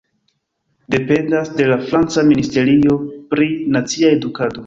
[0.95, 2.97] Dependas de la franca Ministerio
[3.35, 4.59] pri Nacia Edukado.